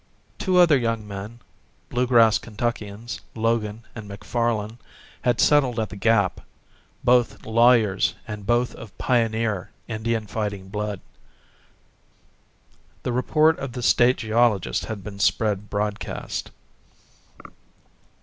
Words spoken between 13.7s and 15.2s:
the State geologist had been